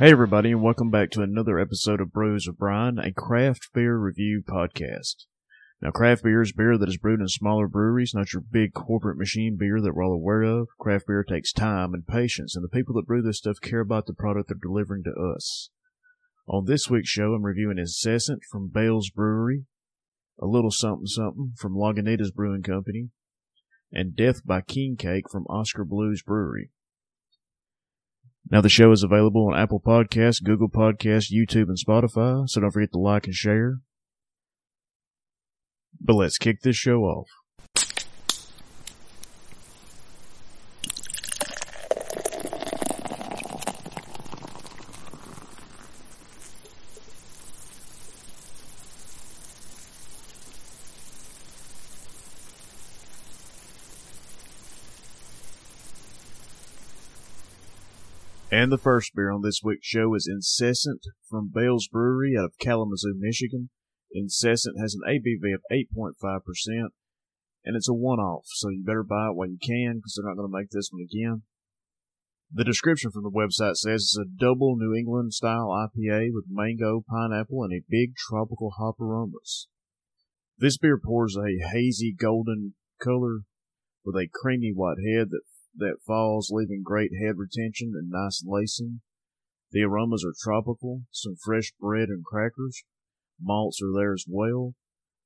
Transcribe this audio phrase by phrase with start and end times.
[0.00, 3.98] Hey everybody and welcome back to another episode of Brews with Brian, a craft beer
[3.98, 5.26] review podcast.
[5.82, 9.18] Now craft beer is beer that is brewed in smaller breweries, not your big corporate
[9.18, 10.68] machine beer that we're all aware of.
[10.78, 14.06] Craft beer takes time and patience and the people that brew this stuff care about
[14.06, 15.68] the product they're delivering to us.
[16.48, 19.66] On this week's show I'm reviewing Incessant from Bell's Brewery,
[20.40, 23.10] a little something something from Lagunitas Brewing Company,
[23.92, 26.70] and Death by King Cake from Oskar Blues Brewery.
[28.50, 32.72] Now the show is available on Apple Podcasts, Google Podcasts, YouTube, and Spotify, so don't
[32.72, 33.78] forget to like and share.
[36.00, 37.28] But let's kick this show off.
[58.52, 62.58] And the first beer on this week's show is Incessant from Bell's Brewery out of
[62.58, 63.70] Kalamazoo, Michigan.
[64.12, 66.40] Incessant has an ABV of 8.5%,
[67.64, 70.36] and it's a one-off, so you better buy it while you can because they're not
[70.36, 71.42] going to make this one again.
[72.52, 77.04] The description from the website says it's a double New England style IPA with mango,
[77.08, 79.68] pineapple, and a big tropical hop aromas.
[80.58, 83.42] This beer pours a hazy golden color
[84.04, 85.42] with a creamy white head that
[85.80, 89.00] that falls, leaving great head retention and nice lacing.
[89.72, 92.84] The aromas are tropical, some fresh bread and crackers.
[93.40, 94.74] Malts are there as well.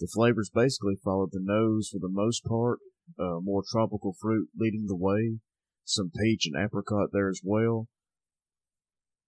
[0.00, 2.78] The flavors basically follow the nose for the most part,
[3.18, 5.38] uh, more tropical fruit leading the way,
[5.84, 7.88] some peach and apricot there as well.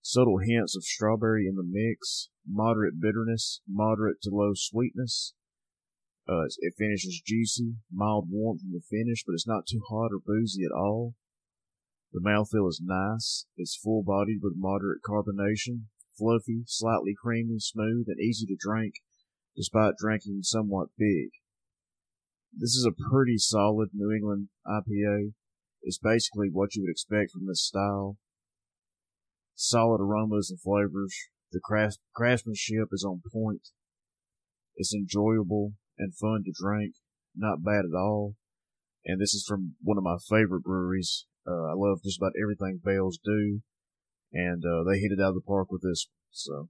[0.00, 5.34] Subtle hints of strawberry in the mix, moderate bitterness, moderate to low sweetness,
[6.26, 10.20] uh, it finishes juicy, mild warmth in the finish, but it's not too hot or
[10.24, 11.14] boozy at all.
[12.12, 13.46] The mouthfeel is nice.
[13.56, 15.86] It's full bodied with moderate carbonation,
[16.16, 18.94] fluffy, slightly creamy, smooth, and easy to drink
[19.56, 21.30] despite drinking somewhat big.
[22.52, 25.34] This is a pretty solid New England IPA.
[25.82, 28.16] It's basically what you would expect from this style.
[29.54, 31.14] Solid aromas and flavors.
[31.52, 33.68] The craft, craftsmanship is on point.
[34.76, 36.94] It's enjoyable and fun to drink.
[37.36, 38.34] Not bad at all.
[39.04, 41.26] And this is from one of my favorite breweries.
[41.46, 43.60] Uh, I love just about everything Bell's do.
[44.32, 46.08] And, uh, they hit it out of the park with this.
[46.30, 46.68] So.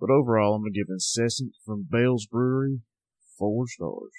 [0.00, 2.80] But overall, I'm going to give Incessant from Bell's Brewery
[3.36, 4.12] four stars.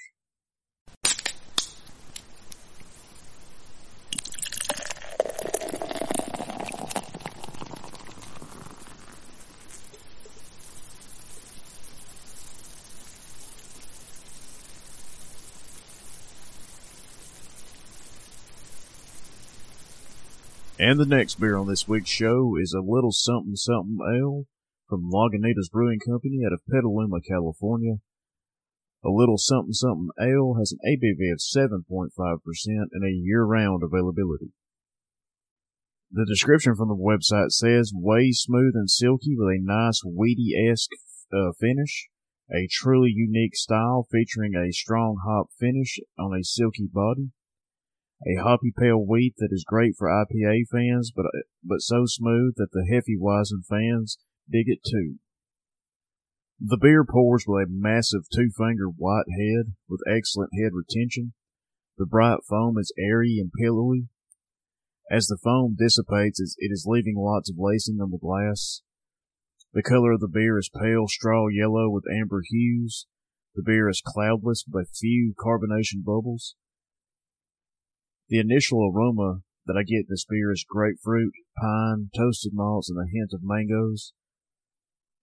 [20.80, 24.46] And the next beer on this week's show is a little something something ale
[24.88, 27.96] from Lagunitas Brewing Company out of Petaluma, California.
[29.04, 32.10] A little something something ale has an ABV of 7.5%
[32.94, 34.54] and a year-round availability.
[36.12, 40.92] The description from the website says way smooth and silky with a nice weedy-esque
[41.34, 42.08] uh, finish,
[42.50, 47.32] a truly unique style featuring a strong hop finish on a silky body,
[48.28, 51.26] a hoppy pale wheat that is great for IPA fans, but
[51.64, 54.18] but so smooth that the Hefeweizen fans
[54.50, 55.16] dig it too.
[56.60, 61.34] The beer pours with a massive two-fingered white head with excellent head retention.
[61.98, 64.10] The bright foam is airy and pillowy.
[65.10, 68.82] As the foam dissipates, it is leaving lots of lacing on the glass.
[69.74, 73.08] The color of the beer is pale straw yellow with amber hues.
[73.56, 76.56] The beer is cloudless with a few carbonation bubbles.
[78.30, 83.00] The initial aroma that I get in this beer is grapefruit, pine, toasted malts, and
[83.00, 84.14] a hint of mangoes.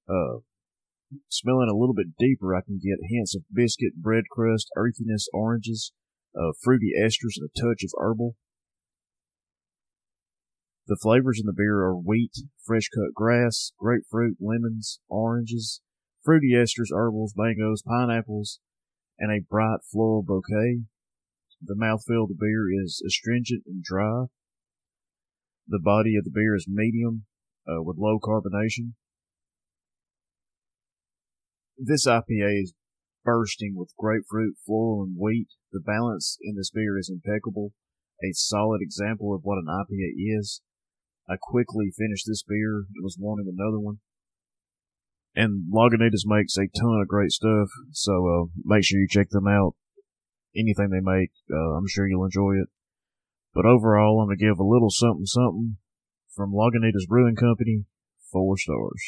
[0.08, 0.40] Uh,
[1.28, 5.92] smelling a little bit deeper, I can get hints of biscuit, bread crust, earthiness, oranges,
[6.34, 8.34] uh, fruity esters, and a touch of herbal.
[10.88, 12.32] The flavors in the beer are wheat,
[12.64, 15.80] fresh cut grass, grapefruit, lemons, oranges,
[16.24, 18.58] fruity esters, herbals, mangoes, pineapples,
[19.18, 20.82] and a bright floral bouquet.
[21.62, 24.26] The mouthfeel of the beer is astringent and dry.
[25.66, 27.24] The body of the beer is medium
[27.66, 28.92] uh, with low carbonation.
[31.78, 32.74] This IPA is
[33.24, 35.48] bursting with grapefruit, floral, and wheat.
[35.72, 37.72] The balance in this beer is impeccable.
[38.22, 40.62] A solid example of what an IPA is.
[41.28, 43.98] I quickly finished this beer and was wanting another one.
[45.34, 49.46] And Lagunitas makes a ton of great stuff, so uh, make sure you check them
[49.46, 49.74] out
[50.56, 51.30] anything they make.
[51.50, 52.68] Uh, I'm sure you'll enjoy it.
[53.54, 55.76] But overall, I'm gonna give a little something something
[56.34, 57.84] from Lagunitas Brewing Company,
[58.30, 59.02] four stars.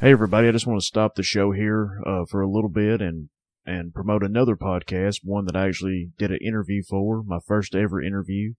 [0.00, 3.02] Hey everybody, I just want to stop the show here uh, for a little bit
[3.02, 3.28] and
[3.66, 8.02] and promote another podcast, one that I actually did an interview for, my first ever
[8.02, 8.54] interview.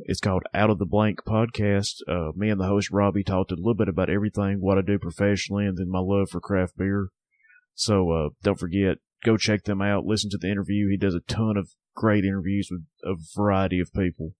[0.00, 1.98] It's called Out of the Blank Podcast.
[2.08, 4.98] Uh, me and the host Robbie talked a little bit about everything, what I do
[4.98, 7.10] professionally, and then my love for craft beer.
[7.76, 10.04] So uh, don't forget, go check them out.
[10.04, 10.88] Listen to the interview.
[10.90, 14.32] He does a ton of great interviews with a variety of people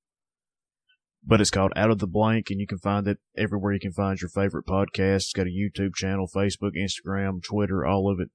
[1.24, 3.92] but it's called Out of the Blank, and you can find it everywhere you can
[3.92, 5.16] find your favorite podcast.
[5.16, 8.30] It's got a YouTube channel, Facebook, Instagram, Twitter, all of it.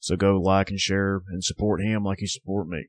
[0.00, 2.88] So go like and share and support him like you support me.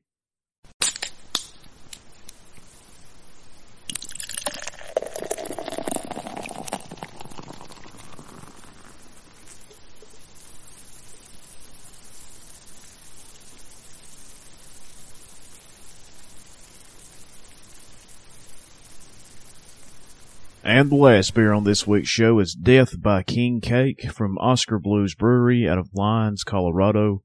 [20.66, 24.80] And the last beer on this week's show is Death by King Cake from Oskar
[24.80, 27.22] Blues Brewery out of Lyons, Colorado.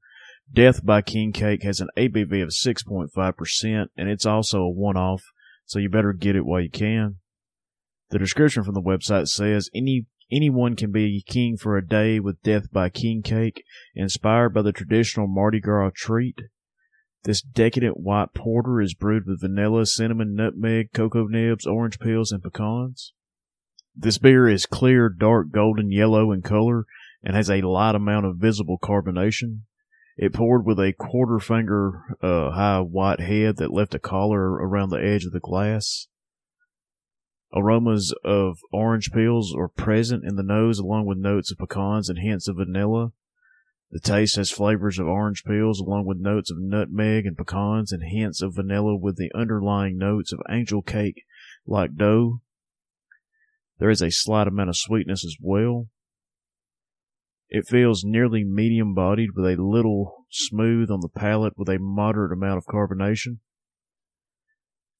[0.52, 5.24] Death by King Cake has an ABV of 6.5% and it's also a one-off,
[5.64, 7.16] so you better get it while you can.
[8.10, 12.40] The description from the website says any anyone can be king for a day with
[12.42, 13.64] Death by King Cake,
[13.96, 16.38] inspired by the traditional Mardi Gras treat.
[17.24, 22.40] This decadent white porter is brewed with vanilla, cinnamon, nutmeg, cocoa nibs, orange peels, and
[22.40, 23.14] pecans.
[23.94, 26.86] This beer is clear, dark golden yellow in color
[27.22, 29.60] and has a light amount of visible carbonation.
[30.16, 34.90] It poured with a quarter finger uh, high white head that left a collar around
[34.90, 36.08] the edge of the glass.
[37.54, 42.18] Aromas of orange peels are present in the nose along with notes of pecans and
[42.18, 43.12] hints of vanilla.
[43.90, 48.02] The taste has flavors of orange peels along with notes of nutmeg and pecans and
[48.02, 51.24] hints of vanilla with the underlying notes of angel cake
[51.66, 52.40] like dough.
[53.82, 55.88] There is a slight amount of sweetness as well.
[57.48, 62.32] It feels nearly medium bodied with a little smooth on the palate with a moderate
[62.32, 63.38] amount of carbonation.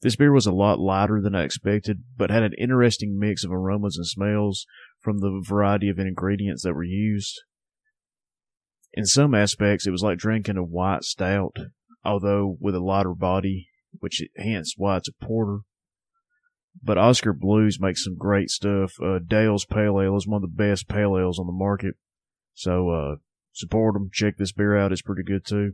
[0.01, 3.53] This beer was a lot lighter than I expected, but had an interesting mix of
[3.53, 4.67] aromas and smells
[4.99, 7.41] from the variety of ingredients that were used.
[8.93, 11.55] In some aspects, it was like drinking a white stout,
[12.05, 13.69] although with a lighter body,
[14.01, 15.61] which hence why it's a porter.
[16.83, 18.95] But Oskar Blues makes some great stuff.
[19.03, 21.95] Uh, Dale's Pale Ale is one of the best pale ales on the market.
[22.55, 23.17] So, uh,
[23.53, 24.11] support them.
[24.13, 24.93] Check this beer out.
[24.93, 25.73] It's pretty good too.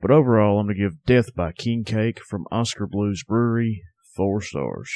[0.00, 3.82] But overall, I'm going to give Death by King Cake from Oskar Blues Brewery
[4.14, 4.90] four stars.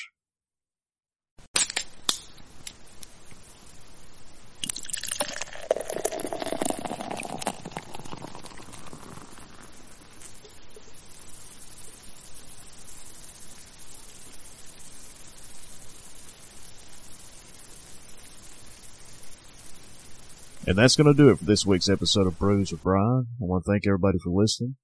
[20.70, 23.26] And that's going to do it for this week's episode of Brews with Brian.
[23.26, 24.76] I want to thank everybody for listening.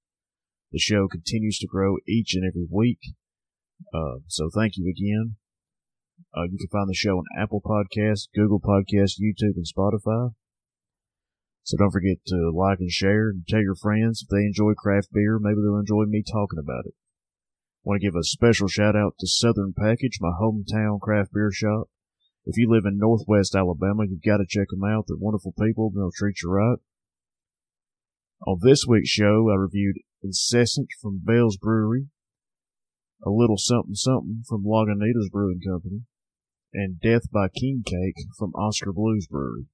[0.73, 2.99] The show continues to grow each and every week.
[3.93, 5.37] Uh, so thank you again.
[6.35, 10.31] Uh, you can find the show on Apple Podcasts, Google Podcasts, YouTube, and Spotify.
[11.63, 15.07] So don't forget to like and share and tell your friends if they enjoy craft
[15.13, 15.39] beer.
[15.39, 16.95] Maybe they'll enjoy me talking about it.
[17.85, 21.87] Want to give a special shout out to Southern Package, my hometown craft beer shop.
[22.47, 25.03] If you live in Northwest Alabama, you've got to check them out.
[25.07, 25.91] They're wonderful people.
[25.93, 26.77] and They'll treat you right.
[28.47, 32.07] On this week's show, I reviewed Incessant from Bell's Brewery,
[33.25, 36.03] A Little Something Something from Lagunitas Brewing Company,
[36.73, 39.65] and Death by King Cake from Oskar Blues Brewery.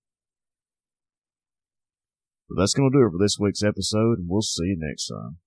[2.50, 5.10] But that's going to do it for this week's episode, and we'll see you next
[5.10, 5.38] time.